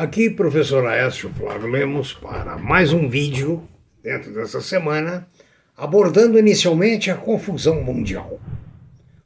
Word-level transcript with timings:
Aqui, 0.00 0.30
professor 0.30 0.86
Aécio 0.86 1.28
Flávio 1.34 1.68
Lemos, 1.68 2.14
para 2.14 2.56
mais 2.56 2.90
um 2.90 3.06
vídeo 3.06 3.68
dentro 4.02 4.32
dessa 4.32 4.58
semana, 4.62 5.28
abordando 5.76 6.38
inicialmente 6.38 7.10
a 7.10 7.16
confusão 7.16 7.82
mundial. 7.82 8.40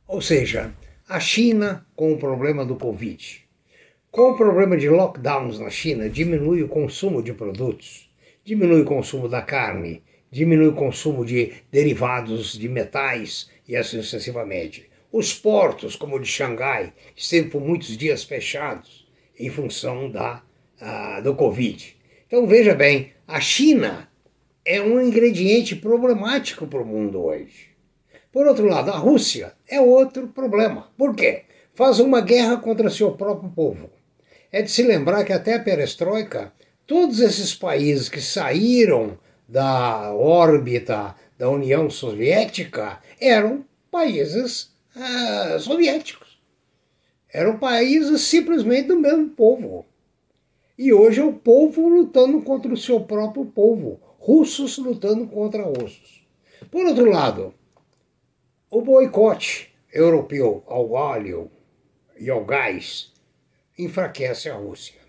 Ou 0.04 0.20
seja, 0.20 0.74
a 1.08 1.20
China 1.20 1.86
com 1.94 2.12
o 2.12 2.18
problema 2.18 2.66
do 2.66 2.74
Covid. 2.74 3.44
Com 4.10 4.32
o 4.32 4.36
problema 4.36 4.76
de 4.76 4.88
lockdowns 4.88 5.60
na 5.60 5.70
China, 5.70 6.10
diminui 6.10 6.64
o 6.64 6.68
consumo 6.68 7.22
de 7.22 7.32
produtos, 7.32 8.10
diminui 8.44 8.80
o 8.80 8.84
consumo 8.84 9.28
da 9.28 9.42
carne, 9.42 10.02
diminui 10.28 10.66
o 10.66 10.74
consumo 10.74 11.24
de 11.24 11.52
derivados 11.70 12.58
de 12.58 12.68
metais 12.68 13.48
e 13.68 13.76
assim 13.76 14.02
sucessivamente. 14.02 14.90
Os 15.12 15.32
portos, 15.32 15.94
como 15.94 16.16
o 16.16 16.20
de 16.20 16.26
Xangai, 16.26 16.92
esteve 17.14 17.48
por 17.48 17.60
muitos 17.60 17.96
dias 17.96 18.24
fechados 18.24 19.06
em 19.38 19.48
função 19.48 20.10
da 20.10 20.42
do 21.22 21.34
Covid. 21.34 21.96
Então 22.26 22.46
veja 22.46 22.74
bem, 22.74 23.12
a 23.26 23.40
China 23.40 24.08
é 24.64 24.80
um 24.80 25.00
ingrediente 25.00 25.76
problemático 25.76 26.66
para 26.66 26.82
o 26.82 26.86
mundo 26.86 27.22
hoje. 27.22 27.74
Por 28.32 28.46
outro 28.46 28.66
lado, 28.66 28.90
a 28.90 28.96
Rússia 28.96 29.52
é 29.68 29.80
outro 29.80 30.28
problema. 30.28 30.90
Por 30.96 31.14
quê? 31.14 31.44
Faz 31.74 32.00
uma 32.00 32.20
guerra 32.20 32.56
contra 32.56 32.90
seu 32.90 33.12
próprio 33.12 33.50
povo. 33.50 33.90
É 34.50 34.62
de 34.62 34.70
se 34.70 34.82
lembrar 34.82 35.24
que 35.24 35.32
até 35.32 35.54
a 35.54 35.60
perestroika, 35.60 36.52
todos 36.86 37.20
esses 37.20 37.54
países 37.54 38.08
que 38.08 38.20
saíram 38.20 39.18
da 39.48 40.12
órbita 40.12 41.14
da 41.38 41.48
União 41.50 41.90
Soviética 41.90 43.00
eram 43.20 43.64
países 43.90 44.72
ah, 44.96 45.58
soviéticos. 45.60 46.38
Eram 47.32 47.58
países 47.58 48.22
simplesmente 48.22 48.88
do 48.88 48.98
mesmo 48.98 49.28
povo. 49.30 49.86
E 50.76 50.92
hoje 50.92 51.20
é 51.20 51.24
o 51.24 51.32
povo 51.32 51.88
lutando 51.88 52.42
contra 52.42 52.72
o 52.72 52.76
seu 52.76 53.00
próprio 53.00 53.44
povo, 53.44 54.00
russos 54.18 54.76
lutando 54.78 55.26
contra 55.26 55.62
russos. 55.62 56.26
Por 56.70 56.84
outro 56.84 57.08
lado, 57.08 57.54
o 58.68 58.82
boicote 58.82 59.72
europeu 59.92 60.64
ao 60.66 60.90
óleo 60.90 61.48
e 62.18 62.28
ao 62.28 62.44
gás 62.44 63.12
enfraquece 63.78 64.48
a 64.48 64.54
Rússia, 64.54 65.00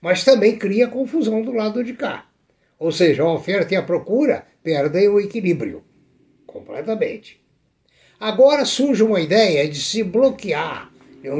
mas 0.00 0.24
também 0.24 0.58
cria 0.58 0.88
confusão 0.88 1.42
do 1.42 1.52
lado 1.52 1.84
de 1.84 1.94
cá. 1.94 2.28
Ou 2.76 2.90
seja, 2.90 3.22
a 3.22 3.32
oferta 3.32 3.74
e 3.74 3.76
a 3.76 3.82
procura 3.82 4.46
perdem 4.64 5.08
o 5.08 5.20
equilíbrio 5.20 5.84
completamente. 6.44 7.40
Agora 8.18 8.64
surge 8.64 9.02
uma 9.02 9.20
ideia 9.20 9.68
de 9.68 9.80
se 9.80 10.02
bloquear 10.02 10.93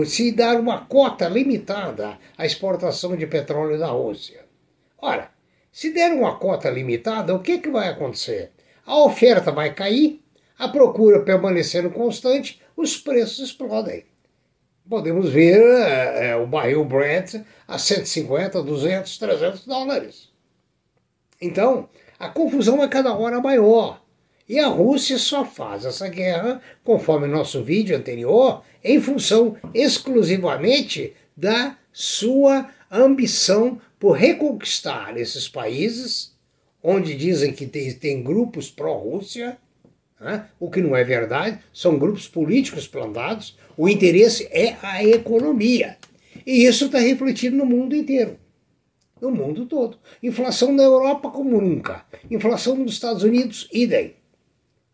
se 0.06 0.32
dar 0.32 0.58
uma 0.58 0.86
cota 0.86 1.28
limitada 1.28 2.18
à 2.38 2.46
exportação 2.46 3.16
de 3.16 3.26
petróleo 3.26 3.78
da 3.78 3.88
Rússia. 3.88 4.44
Ora, 4.98 5.30
se 5.70 5.92
der 5.92 6.12
uma 6.12 6.36
cota 6.36 6.70
limitada, 6.70 7.34
o 7.34 7.40
que, 7.40 7.58
que 7.58 7.68
vai 7.68 7.88
acontecer? 7.88 8.52
A 8.86 8.96
oferta 8.98 9.50
vai 9.50 9.74
cair, 9.74 10.22
a 10.58 10.68
procura 10.68 11.22
permanecendo 11.22 11.90
constante, 11.90 12.62
os 12.76 12.96
preços 12.96 13.48
explodem. 13.50 14.04
Podemos 14.88 15.30
ver 15.30 15.60
é, 15.60 16.36
o 16.36 16.46
barril 16.46 16.84
Brent 16.84 17.34
a 17.66 17.78
150, 17.78 18.62
200, 18.62 19.18
300 19.18 19.66
dólares. 19.66 20.28
Então, 21.40 21.88
a 22.18 22.28
confusão 22.28 22.82
é 22.82 22.88
cada 22.88 23.14
hora 23.14 23.40
maior. 23.40 24.03
E 24.46 24.58
a 24.58 24.66
Rússia 24.66 25.16
só 25.16 25.44
faz 25.44 25.86
essa 25.86 26.06
guerra, 26.06 26.60
conforme 26.82 27.26
nosso 27.26 27.62
vídeo 27.62 27.96
anterior, 27.96 28.62
em 28.82 29.00
função 29.00 29.56
exclusivamente 29.72 31.14
da 31.34 31.78
sua 31.90 32.68
ambição 32.90 33.80
por 33.98 34.12
reconquistar 34.12 35.16
esses 35.16 35.48
países, 35.48 36.34
onde 36.82 37.14
dizem 37.14 37.52
que 37.54 37.66
tem, 37.66 37.92
tem 37.94 38.22
grupos 38.22 38.70
pró-Rússia, 38.70 39.56
né? 40.20 40.46
o 40.60 40.70
que 40.70 40.82
não 40.82 40.94
é 40.94 41.02
verdade, 41.02 41.58
são 41.72 41.98
grupos 41.98 42.28
políticos 42.28 42.86
plantados, 42.86 43.56
o 43.78 43.88
interesse 43.88 44.46
é 44.50 44.76
a 44.82 45.02
economia. 45.02 45.96
E 46.44 46.66
isso 46.66 46.86
está 46.86 46.98
refletido 46.98 47.56
no 47.56 47.64
mundo 47.64 47.96
inteiro. 47.96 48.38
No 49.20 49.30
mundo 49.30 49.64
todo. 49.64 49.98
Inflação 50.22 50.70
na 50.70 50.82
Europa 50.82 51.30
como 51.30 51.60
nunca. 51.60 52.04
Inflação 52.30 52.76
nos 52.76 52.92
Estados 52.92 53.22
Unidos, 53.22 53.68
idem. 53.72 54.14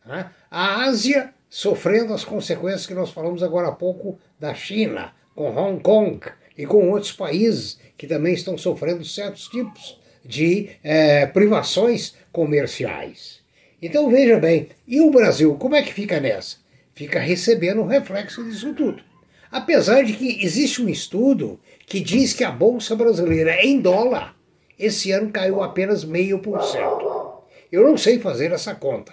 Né? 0.05 0.31
A 0.51 0.85
Ásia 0.85 1.33
sofrendo 1.49 2.15
as 2.15 2.25
consequências 2.25 2.87
que 2.87 2.95
nós 2.95 3.11
falamos 3.11 3.43
agora 3.43 3.69
há 3.69 3.73
pouco 3.73 4.19
da 4.39 4.55
China, 4.55 5.13
com 5.35 5.51
Hong 5.51 5.83
Kong 5.83 6.21
e 6.57 6.65
com 6.65 6.91
outros 6.91 7.13
países 7.13 7.79
que 7.99 8.07
também 8.07 8.35
estão 8.35 8.57
sofrendo 8.57 9.05
certos 9.05 9.49
tipos 9.49 9.99
de 10.25 10.71
é, 10.83 11.27
privações 11.27 12.15
comerciais. 12.31 13.41
Então 13.83 14.11
veja 14.11 14.39
bem, 14.39 14.69
e 14.87 15.01
o 15.01 15.11
Brasil, 15.11 15.55
como 15.57 15.75
é 15.75 15.83
que 15.83 15.93
fica 15.93 16.21
nessa? 16.21 16.59
Fica 16.95 17.19
recebendo 17.19 17.81
o 17.81 17.87
reflexo 17.87 18.45
disso 18.45 18.75
tudo. 18.75 19.03
Apesar 19.51 20.05
de 20.05 20.13
que 20.13 20.45
existe 20.45 20.81
um 20.83 20.89
estudo 20.89 21.59
que 21.87 21.99
diz 21.99 22.33
que 22.33 22.45
a 22.45 22.51
Bolsa 22.51 22.95
Brasileira 22.95 23.65
em 23.65 23.81
dólar 23.81 24.37
esse 24.79 25.11
ano 25.11 25.31
caiu 25.31 25.63
apenas 25.63 26.05
meio 26.05 26.39
por 26.39 26.63
cento. 26.63 27.43
Eu 27.73 27.83
não 27.83 27.97
sei 27.97 28.19
fazer 28.19 28.53
essa 28.53 28.75
conta 28.75 29.13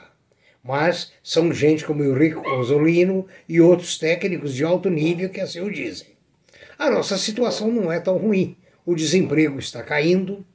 mas 0.67 1.13
são 1.23 1.53
gente 1.53 1.85
como 1.85 2.03
Eurico 2.03 2.41
Rosolino 2.41 3.25
e 3.47 3.61
outros 3.61 3.97
técnicos 3.97 4.53
de 4.53 4.65
alto 4.65 4.89
nível 4.89 5.29
que 5.29 5.39
assim 5.39 5.61
o 5.61 5.71
dizem. 5.71 6.07
A 6.77 6.91
nossa 6.91 7.17
situação 7.17 7.71
não 7.71 7.91
é 7.91 7.99
tão 7.99 8.17
ruim. 8.17 8.57
O 8.85 8.93
desemprego 8.93 9.57
está 9.57 9.81
caindo, 9.81 10.45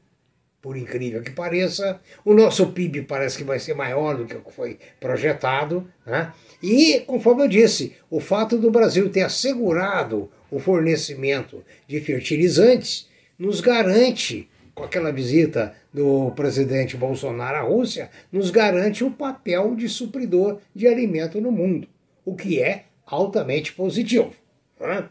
por 0.61 0.77
incrível 0.77 1.23
que 1.23 1.31
pareça. 1.31 1.99
O 2.25 2.35
nosso 2.35 2.69
PIB 2.69 3.03
parece 3.03 3.39
que 3.39 3.45
vai 3.45 3.59
ser 3.59 3.75
maior 3.75 4.17
do 4.17 4.27
que 4.27 4.37
o 4.37 4.43
que 4.43 4.53
foi 4.53 4.79
projetado. 5.01 5.91
Né? 6.07 6.33
E, 6.63 7.01
conforme 7.01 7.43
eu 7.43 7.49
disse, 7.49 7.95
o 8.11 8.21
fato 8.21 8.59
do 8.59 8.71
Brasil 8.71 9.11
ter 9.11 9.23
assegurado 9.23 10.31
o 10.51 10.61
fornecimento 10.61 11.65
de 11.89 11.99
fertilizantes 12.01 13.09
nos 13.39 13.61
garante 13.61 14.49
com 14.75 14.85
aquela 14.85 15.13
visita 15.13 15.75
do 15.93 16.31
presidente 16.33 16.97
Bolsonaro 16.97 17.57
à 17.57 17.61
Rússia, 17.61 18.11
nos 18.31 18.51
garante 18.51 19.05
o 19.05 19.11
papel 19.11 19.75
de 19.75 19.89
supridor 19.89 20.59
de 20.75 20.87
alimento 20.87 21.41
no 21.41 21.53
mundo, 21.53 21.87
o 22.25 22.35
que 22.35 22.63
é 22.63 22.85
altamente 23.07 23.73
positivo. 23.73 24.33
Né? 24.81 25.09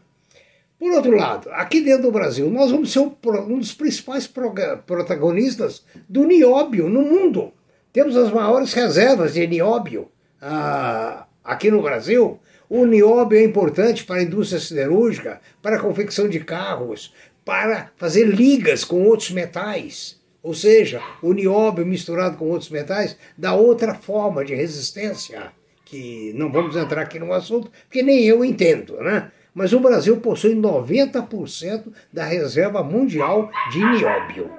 Por 0.78 0.90
outro 0.92 1.16
lado, 1.16 1.48
aqui 1.52 1.80
dentro 1.80 2.02
do 2.02 2.10
Brasil, 2.10 2.50
nós 2.50 2.72
vamos 2.72 2.92
ser 2.92 2.98
um 2.98 3.58
dos 3.58 3.72
principais 3.72 4.26
protagonistas 4.26 5.84
do 6.08 6.24
nióbio 6.24 6.88
no 6.88 7.02
mundo. 7.02 7.52
Temos 7.92 8.16
as 8.16 8.32
maiores 8.32 8.72
reservas 8.72 9.34
de 9.34 9.46
nióbio 9.46 10.08
ah, 10.40 11.26
aqui 11.44 11.70
no 11.70 11.80
Brasil. 11.80 12.40
O 12.68 12.84
nióbio 12.84 13.38
é 13.38 13.44
importante 13.44 14.02
para 14.02 14.16
a 14.16 14.22
indústria 14.24 14.58
siderúrgica, 14.58 15.40
para 15.62 15.76
a 15.76 15.80
confecção 15.80 16.28
de 16.28 16.40
carros, 16.40 17.14
para 17.44 17.90
fazer 17.96 18.24
ligas 18.24 18.84
com 18.84 19.04
outros 19.04 19.30
metais. 19.30 20.20
Ou 20.42 20.54
seja, 20.54 21.00
o 21.22 21.32
nióbio 21.32 21.86
misturado 21.86 22.36
com 22.36 22.48
outros 22.48 22.70
metais 22.70 23.16
dá 23.36 23.54
outra 23.54 23.94
forma 23.94 24.44
de 24.44 24.54
resistência, 24.54 25.52
que 25.84 26.32
não 26.34 26.50
vamos 26.50 26.74
entrar 26.74 27.02
aqui 27.02 27.18
no 27.18 27.32
assunto, 27.32 27.70
porque 27.84 28.02
nem 28.02 28.24
eu 28.24 28.44
entendo, 28.44 28.96
né? 29.00 29.30
Mas 29.54 29.72
o 29.72 29.80
Brasil 29.80 30.16
possui 30.18 30.54
90% 30.54 31.92
da 32.12 32.24
reserva 32.24 32.82
mundial 32.82 33.50
de 33.70 33.78
nióbio, 33.78 34.50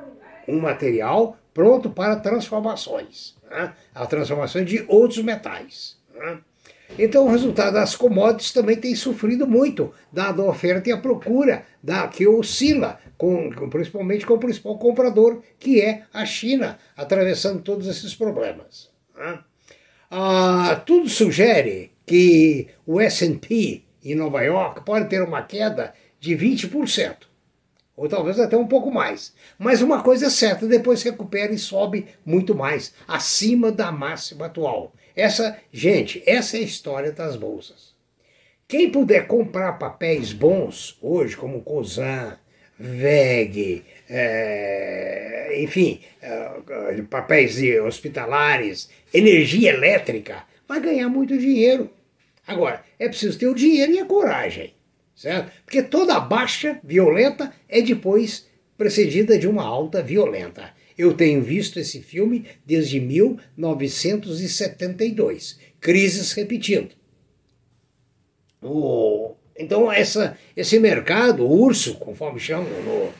um 0.47 0.59
material 0.59 1.37
pronto 1.53 1.89
para 1.89 2.15
transformações, 2.15 3.35
né? 3.49 3.73
a 3.93 4.05
transformação 4.05 4.63
de 4.63 4.85
outros 4.87 5.23
metais. 5.23 5.97
Né? 6.13 6.37
Então, 6.97 7.25
o 7.25 7.29
resultado 7.29 7.73
das 7.73 7.95
commodities 7.95 8.51
também 8.51 8.75
tem 8.75 8.93
sofrido 8.93 9.47
muito, 9.47 9.91
dado 10.11 10.43
a 10.43 10.49
oferta 10.49 10.89
e 10.89 10.91
a 10.91 10.97
procura, 10.97 11.65
da, 11.81 12.07
que 12.07 12.27
oscila, 12.27 12.99
com, 13.17 13.49
principalmente 13.69 14.25
com 14.25 14.35
o 14.35 14.39
principal 14.39 14.77
comprador, 14.77 15.41
que 15.57 15.81
é 15.81 16.03
a 16.13 16.23
China, 16.25 16.77
atravessando 16.95 17.61
todos 17.61 17.87
esses 17.87 18.13
problemas. 18.13 18.91
Né? 19.17 19.39
Ah, 20.11 20.81
tudo 20.85 21.09
sugere 21.09 21.91
que 22.05 22.67
o 22.85 23.01
SP 23.01 23.81
em 24.03 24.13
Nova 24.13 24.43
York 24.43 24.85
pode 24.85 25.09
ter 25.09 25.23
uma 25.23 25.41
queda 25.41 25.93
de 26.19 26.37
20%, 26.37 27.15
ou 27.95 28.07
talvez 28.07 28.39
até 28.39 28.55
um 28.55 28.67
pouco 28.67 28.91
mais. 28.91 29.33
Mas 29.57 29.81
uma 29.81 30.03
coisa 30.03 30.27
é 30.27 30.29
certa, 30.29 30.67
depois 30.67 31.01
recupera 31.01 31.51
e 31.51 31.57
sobe 31.57 32.07
muito 32.23 32.53
mais, 32.53 32.93
acima 33.07 33.71
da 33.71 33.91
máxima 33.91 34.45
atual. 34.45 34.93
Essa, 35.15 35.57
gente, 35.71 36.23
essa 36.25 36.57
é 36.57 36.61
a 36.61 36.63
história 36.63 37.11
das 37.11 37.35
bolsas. 37.35 37.93
Quem 38.67 38.89
puder 38.89 39.27
comprar 39.27 39.73
papéis 39.73 40.33
bons 40.33 40.97
hoje, 41.01 41.37
como 41.37 41.61
Cosan, 41.61 42.37
VEG, 42.79 43.83
é, 44.09 45.61
enfim, 45.61 46.01
é, 46.21 47.01
papéis 47.09 47.57
hospitalares, 47.85 48.89
energia 49.13 49.69
elétrica, 49.69 50.43
vai 50.67 50.79
ganhar 50.79 51.07
muito 51.07 51.37
dinheiro. 51.37 51.89
Agora, 52.47 52.83
é 52.99 53.07
preciso 53.07 53.37
ter 53.37 53.47
o 53.47 53.55
dinheiro 53.55 53.91
e 53.91 53.99
a 53.99 54.05
coragem, 54.05 54.73
certo? 55.15 55.51
Porque 55.63 55.83
toda 55.83 56.19
baixa 56.19 56.79
violenta 56.83 57.53
é 57.69 57.81
depois 57.81 58.47
precedida 58.77 59.37
de 59.37 59.47
uma 59.47 59.63
alta 59.63 60.01
violenta. 60.01 60.73
Eu 60.97 61.13
tenho 61.13 61.41
visto 61.41 61.79
esse 61.79 62.01
filme 62.01 62.45
desde 62.65 62.99
1972. 62.99 65.57
Crises 65.79 66.33
repetindo. 66.33 66.89
Então, 69.57 69.91
essa, 69.91 70.37
esse 70.55 70.79
mercado, 70.79 71.45
o 71.45 71.61
urso, 71.61 71.95
conforme 71.95 72.39
chamam 72.39 72.69
no, 72.83 73.13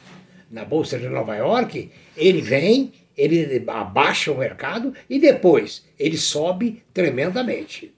na 0.50 0.66
Bolsa 0.66 0.98
de 0.98 1.08
Nova 1.08 1.36
York, 1.36 1.92
ele 2.16 2.42
vem, 2.42 2.94
ele 3.16 3.64
abaixa 3.68 4.32
o 4.32 4.38
mercado 4.38 4.94
e 5.10 5.20
depois 5.20 5.86
ele 6.00 6.18
sobe 6.18 6.84
tremendamente. 6.94 7.94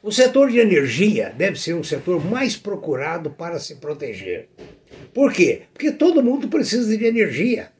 O 0.00 0.12
setor 0.12 0.50
de 0.50 0.58
energia 0.58 1.34
deve 1.36 1.58
ser 1.58 1.74
um 1.74 1.82
setor 1.82 2.24
mais 2.24 2.56
procurado 2.56 3.30
para 3.30 3.58
se 3.58 3.76
proteger. 3.76 4.48
Por 5.12 5.32
quê? 5.32 5.62
Porque 5.72 5.90
todo 5.90 6.22
mundo 6.22 6.48
precisa 6.48 6.96
de 6.96 7.04
energia. 7.04 7.72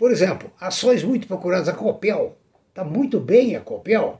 Por 0.00 0.10
exemplo, 0.10 0.50
ações 0.58 1.04
muito 1.04 1.26
procuradas, 1.26 1.68
a 1.68 1.74
Copel, 1.74 2.34
está 2.70 2.82
muito 2.82 3.20
bem 3.20 3.54
a 3.54 3.60
Copel. 3.60 4.18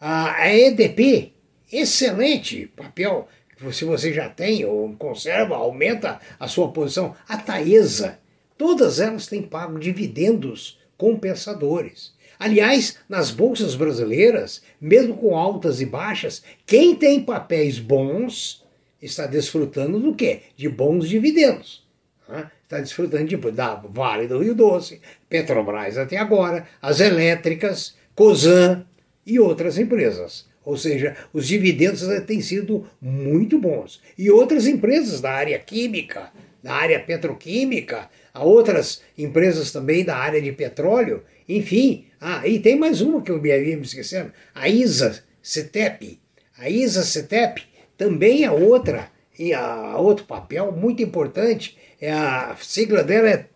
A 0.00 0.50
EDP, 0.50 1.34
excelente 1.70 2.66
papel, 2.74 3.28
se 3.70 3.84
você 3.84 4.10
já 4.10 4.30
tem 4.30 4.64
ou 4.64 4.90
conserva, 4.96 5.54
aumenta 5.54 6.18
a 6.40 6.48
sua 6.48 6.72
posição. 6.72 7.14
A 7.28 7.36
Taesa, 7.36 8.18
todas 8.56 9.00
elas 9.00 9.26
têm 9.26 9.42
pago 9.42 9.78
dividendos 9.78 10.78
compensadores. 10.96 12.14
Aliás, 12.38 12.96
nas 13.06 13.30
bolsas 13.30 13.74
brasileiras, 13.74 14.62
mesmo 14.80 15.14
com 15.14 15.36
altas 15.36 15.82
e 15.82 15.84
baixas, 15.84 16.42
quem 16.64 16.96
tem 16.96 17.22
papéis 17.22 17.78
bons 17.78 18.64
está 19.02 19.26
desfrutando 19.26 20.00
do 20.00 20.14
quê? 20.14 20.40
De 20.56 20.70
bons 20.70 21.06
dividendos. 21.06 21.86
Né? 22.28 22.50
Está 22.62 22.78
desfrutando 22.78 23.24
de, 23.24 23.36
da 23.52 23.74
Vale 23.74 24.26
do 24.26 24.38
Rio 24.38 24.54
Doce, 24.54 25.00
Petrobras 25.28 25.96
até 25.96 26.18
agora, 26.18 26.68
as 26.82 27.00
elétricas, 27.00 27.96
Cosan 28.14 28.84
e 29.26 29.40
outras 29.40 29.78
empresas. 29.78 30.46
Ou 30.64 30.76
seja, 30.76 31.16
os 31.32 31.46
dividendos 31.48 32.02
têm 32.26 32.42
sido 32.42 32.86
muito 33.00 33.58
bons. 33.58 34.02
E 34.18 34.30
outras 34.30 34.66
empresas 34.66 35.20
da 35.20 35.30
área 35.30 35.58
química, 35.58 36.30
da 36.62 36.74
área 36.74 37.00
petroquímica, 37.00 38.10
há 38.34 38.44
outras 38.44 39.02
empresas 39.16 39.72
também 39.72 40.04
da 40.04 40.16
área 40.16 40.42
de 40.42 40.52
petróleo, 40.52 41.22
enfim. 41.48 42.06
Ah, 42.20 42.46
e 42.46 42.58
tem 42.58 42.78
mais 42.78 43.00
uma 43.00 43.22
que 43.22 43.30
eu 43.30 43.40
me 43.40 43.50
havia 43.50 43.76
me 43.76 43.82
esquecendo, 43.82 44.30
a 44.54 44.68
ISA 44.68 45.24
CETEP. 45.40 46.20
A 46.58 46.68
ISA 46.68 47.02
CETEP 47.02 47.62
também 47.96 48.44
é 48.44 48.50
outra, 48.50 49.10
e 49.38 49.54
a, 49.54 49.96
outro 49.96 50.24
papel 50.24 50.72
muito 50.72 51.02
importante, 51.02 51.78
é 52.00 52.10
a 52.10 52.56
sigla 52.60 53.04
dela 53.04 53.28
é 53.28 53.46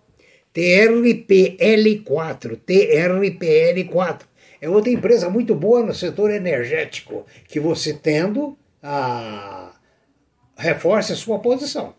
TRPL4, 0.55 2.61
TRPL4. 2.67 4.20
É 4.61 4.69
outra 4.69 4.93
empresa 4.93 5.29
muito 5.29 5.56
boa 5.56 5.82
no 5.82 5.93
setor 5.93 6.31
energético, 6.31 7.26
que 7.49 7.58
você 7.58 7.94
tendo, 7.94 8.56
a, 8.81 9.75
reforça 10.56 11.14
a 11.14 11.17
sua 11.17 11.40
posição. 11.40 11.96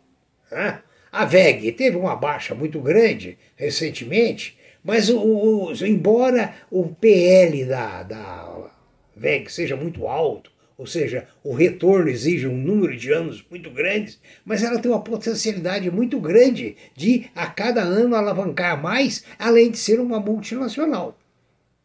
Né? 0.49 0.79
A 1.11 1.25
VEG 1.25 1.73
teve 1.73 1.97
uma 1.97 2.15
baixa 2.15 2.55
muito 2.55 2.79
grande 2.79 3.37
recentemente, 3.57 4.57
mas 4.83 5.09
o, 5.09 5.19
o, 5.19 5.73
embora 5.85 6.53
o 6.71 6.87
PL 6.87 7.65
da, 7.65 8.03
da 8.03 8.71
VEG 9.15 9.51
seja 9.51 9.75
muito 9.75 10.07
alto, 10.07 10.52
ou 10.77 10.87
seja, 10.87 11.27
o 11.43 11.53
retorno 11.53 12.09
exige 12.09 12.47
um 12.47 12.57
número 12.57 12.97
de 12.97 13.11
anos 13.11 13.45
muito 13.49 13.69
grandes, 13.69 14.19
mas 14.43 14.63
ela 14.63 14.79
tem 14.79 14.91
uma 14.91 15.03
potencialidade 15.03 15.89
muito 15.91 16.19
grande 16.19 16.75
de 16.95 17.29
a 17.35 17.47
cada 17.47 17.81
ano 17.81 18.15
alavancar 18.15 18.81
mais, 18.81 19.23
além 19.37 19.71
de 19.71 19.77
ser 19.77 19.99
uma 19.99 20.19
multinacional. 20.19 21.17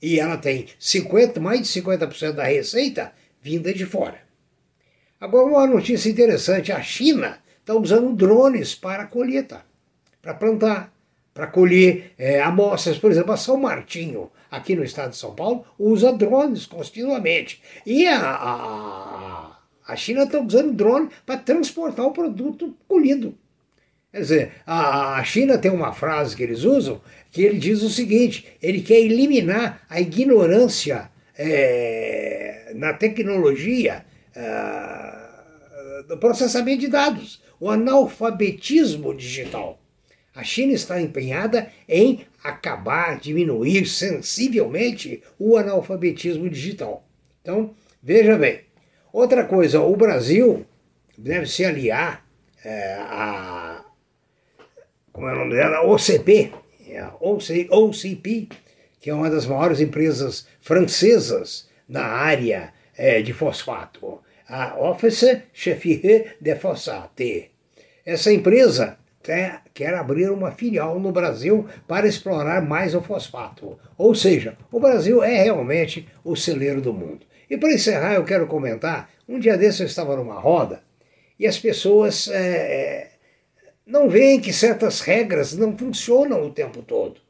E 0.00 0.19
ela 0.19 0.37
tem 0.37 0.67
50, 0.79 1.40
mais 1.40 1.61
de 1.61 1.81
50% 1.81 2.32
da 2.32 2.44
receita 2.44 3.12
vinda 3.43 3.73
de 3.73 3.85
fora. 3.85 4.20
Agora, 5.20 5.46
uma 5.46 5.67
notícia 5.67 6.08
interessante: 6.08 6.73
a 6.73 6.81
China 6.81 7.38
está 7.61 7.75
usando 7.75 8.14
drones 8.14 8.75
para 8.75 9.06
colheita, 9.06 9.64
para 10.23 10.34
plantar, 10.34 10.93
para 11.38 11.46
colher 11.46 12.14
é, 12.19 12.43
amostras. 12.43 12.99
Por 12.99 13.12
exemplo, 13.12 13.31
a 13.31 13.37
São 13.37 13.56
Martinho, 13.56 14.29
aqui 14.50 14.75
no 14.75 14.82
estado 14.82 15.11
de 15.11 15.17
São 15.17 15.37
Paulo, 15.37 15.64
usa 15.79 16.12
drones 16.12 16.67
continuamente. 16.67 17.62
E 17.87 18.08
a, 18.08 18.19
a, 18.19 19.58
a 19.87 19.94
China 19.94 20.25
está 20.25 20.40
usando 20.40 20.73
drone 20.73 21.11
para 21.25 21.38
transportar 21.38 22.05
o 22.06 22.11
produto 22.11 22.76
colhido. 22.88 23.38
Quer 24.11 24.20
dizer, 24.20 24.52
a 24.67 25.23
China 25.23 25.56
tem 25.56 25.70
uma 25.70 25.93
frase 25.93 26.35
que 26.35 26.43
eles 26.43 26.64
usam 26.64 27.00
que 27.31 27.43
ele 27.43 27.58
diz 27.58 27.82
o 27.82 27.91
seguinte: 27.91 28.49
ele 28.61 28.81
quer 28.81 28.99
eliminar 28.99 29.82
a 29.88 30.00
ignorância 30.00 31.08
é, 31.38 32.73
na 32.75 32.94
tecnologia 32.94 34.05
é, 34.34 36.02
do 36.08 36.19
processamento 36.19 36.81
de 36.81 36.88
dados 36.88 37.41
o 37.61 37.70
analfabetismo 37.70 39.14
digital. 39.14 39.79
A 40.38 40.44
China 40.44 40.73
está 40.73 41.02
empenhada 41.02 41.69
em 41.88 42.25
acabar, 42.44 43.19
diminuir 43.19 43.87
sensivelmente 43.87 45.20
o 45.37 45.56
analfabetismo 45.56 46.49
digital. 46.49 47.05
Então, 47.43 47.75
veja 48.00 48.38
bem. 48.38 48.61
Outra 49.12 49.44
coisa, 49.44 49.81
o 49.81 49.96
Brasil 49.96 50.64
deve 51.19 51.46
se 51.46 51.64
aliar 51.64 52.25
é, 52.64 52.94
a. 53.00 53.85
Como 55.12 55.29
é 55.29 55.32
o 55.32 55.38
nome 55.38 55.56
dela? 55.56 55.85
OCP, 55.85 56.52
a 56.96 57.76
OCP, 57.76 58.49
que 59.00 59.11
é 59.11 59.14
uma 59.14 59.29
das 59.29 59.44
maiores 59.44 59.81
empresas 59.81 60.46
francesas 60.61 61.69
na 61.88 62.05
área 62.05 62.73
é, 62.96 63.20
de 63.23 63.32
fosfato 63.32 64.20
a 64.49 64.79
Office 64.79 65.43
Chefie 65.52 66.37
de 66.41 66.55
Fossati. 66.55 67.50
Essa 68.06 68.32
empresa 68.32 68.99
quer, 69.29 69.63
quer 69.75 69.95
abrir 69.95 70.31
uma 70.31 70.51
filial 70.51 70.99
no 70.99 71.13
Brasil 71.13 71.67
para 71.87 72.09
explorar 72.09 72.63
mais 72.63 72.95
o 72.95 73.03
fosfato. 73.03 73.79
Ou 73.99 74.15
seja, 74.15 74.57
o 74.73 74.81
Brasil 74.81 75.23
é 75.23 75.43
realmente 75.43 76.09
o 76.25 76.35
celeiro 76.35 76.81
do 76.81 76.95
mundo. 76.95 77.27
E 77.51 77.56
para 77.56 77.73
encerrar, 77.73 78.15
eu 78.15 78.25
quero 78.25 78.47
comentar: 78.47 79.11
um 79.29 79.39
dia 79.39 79.58
desse 79.58 79.82
eu 79.82 79.87
estava 79.87 80.17
numa 80.17 80.41
roda 80.41 80.82
e 81.39 81.47
as 81.47 81.58
pessoas 81.58 82.29
é, 82.29 82.41
é 82.41 83.11
não 83.87 84.08
veem 84.08 84.41
que 84.41 84.53
certas 84.53 85.01
regras 85.01 85.55
não 85.55 85.77
funcionam 85.77 86.44
o 86.44 86.51
tempo 86.51 86.82
todo. 86.82 87.20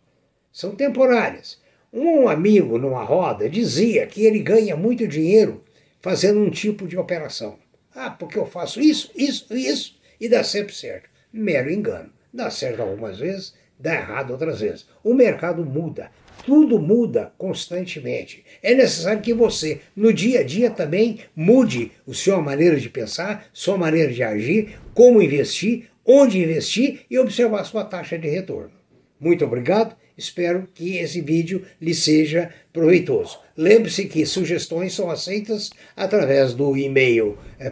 São 0.53 0.75
temporárias. 0.75 1.59
Um 1.93 2.29
amigo 2.29 2.79
numa 2.79 3.03
roda 3.03 3.49
dizia 3.49 4.07
que 4.07 4.25
ele 4.25 4.41
ganha 4.41 4.77
muito 4.77 5.07
dinheiro 5.07 5.65
fazendo 6.01 6.41
um 6.41 6.51
tipo 6.51 6.87
de 6.87 6.97
operação. 6.97 7.59
Ah, 7.95 8.11
porque 8.11 8.39
eu 8.39 8.47
faço 8.47 8.81
isso, 8.81 9.11
isso, 9.17 9.57
isso, 9.57 9.99
e 10.21 10.29
dá 10.29 10.45
sempre 10.45 10.75
certo. 10.75 11.09
Mero 11.33 11.71
engano. 11.71 12.11
Dá 12.33 12.51
certo 12.51 12.83
algumas 12.83 13.19
vezes, 13.19 13.55
dá 13.79 13.95
errado 13.95 14.31
outras 14.31 14.61
vezes. 14.61 14.87
O 15.03 15.15
mercado 15.15 15.65
muda. 15.65 16.11
Tudo 16.45 16.79
muda 16.79 17.33
constantemente. 17.37 18.45
É 18.63 18.75
necessário 18.75 19.21
que 19.21 19.35
você, 19.35 19.81
no 19.95 20.13
dia 20.13 20.41
a 20.41 20.45
dia, 20.45 20.71
também 20.71 21.21
mude 21.35 21.93
a 22.07 22.13
sua 22.13 22.41
maneira 22.41 22.77
de 22.77 22.89
pensar, 22.89 23.47
sua 23.53 23.77
maneira 23.77 24.13
de 24.13 24.23
agir, 24.23 24.79
como 24.95 25.23
investir, 25.23 25.89
onde 26.05 26.43
investir 26.43 27.01
e 27.11 27.19
observar 27.19 27.65
sua 27.65 27.85
taxa 27.85 28.19
de 28.19 28.29
retorno. 28.29 28.73
Muito 29.21 29.45
obrigado 29.45 29.97
Espero 30.19 30.67
que 30.75 30.97
esse 30.97 31.21
vídeo 31.21 31.63
lhe 31.81 31.95
seja 31.95 32.51
proveitoso. 32.73 33.39
Lembre-se 33.57 34.07
que 34.07 34.27
sugestões 34.27 34.93
são 34.93 35.09
aceitas 35.09 35.71
através 35.95 36.55
do 36.55 36.77
e-mail 36.77 37.39
é. 37.57 37.71